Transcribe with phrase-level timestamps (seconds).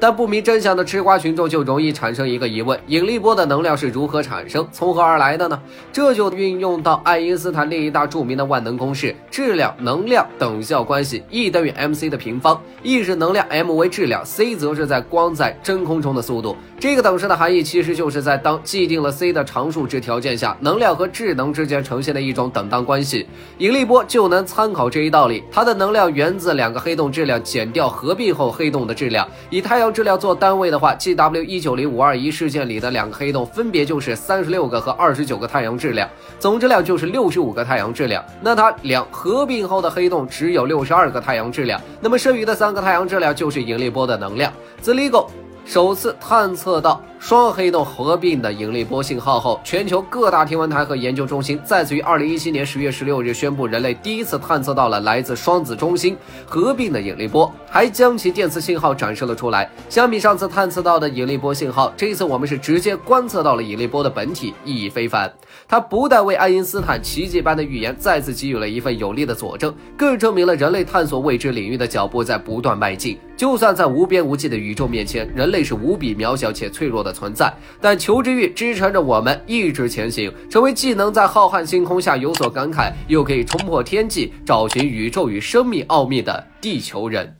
[0.00, 5.60] 但不明真相的吃瓜群众就容易产生一个疑问：引力波的能量是如何产生、从何而来的呢？
[5.92, 12.60] 这就运用到爱因斯坦另一大著名的万能公式——质量能量等效关系，E 等于 mc 的平方。
[12.82, 16.56] E 是能量，m 为质量，c 则是在光在真空中的速度。
[16.78, 23.26] 这个等式的含义其实就是在当既定了 c 的常数值条件下，能量和质能之间呈现的一种等当关系。
[23.58, 29.28] 引力波就能参考这一道理，它的能量源自两个黑洞质量减掉合并后黑洞的质量。
[29.50, 38.24] 以太阳质量做单位的话，GW 一九零五二一事件里的两个黑洞分别就是三十六个和二十九个太阳质量，总质量就是六十五个太阳质量。
[38.40, 44.52] 那它两合并后的黑洞只有六十二个太阳质量，那么剩余的三个太阳质量就是引力波的能量。
[44.80, 45.26] 自 LIGO
[45.64, 47.02] 首次探测到。
[47.20, 59.68] 双黑洞合并的引力波信号后，全球各大天文台和研究中心再次于二零一七年十月十六日宣布，人类第一次探测到了来自双子中心合并的引力波，还将其电磁信号展示了出来。
[59.88, 65.30] 相比上次探测到的引力波信号，这一次我们是直接观测到了引力波的本体，意义非凡。
[65.66, 73.18] 它不但为爱因斯坦奇迹般的预言再次给予了一份有力的佐证，更证明了人类探索未知领域的脚步在不断迈进。
[73.36, 77.07] 就算在无边无际的宇宙面前，人类是无比渺小且脆弱的。
[77.08, 87.34] 的存在，但求知欲支撑着我们一直前行，成为既能在浩瀚星空下有所感慨，又可以冲破天际，找寻宇宙与生命奥秘的地球人。